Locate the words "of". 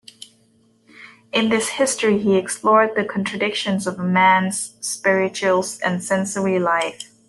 3.85-3.99